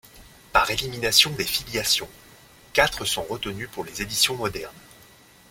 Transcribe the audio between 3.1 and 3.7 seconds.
retenus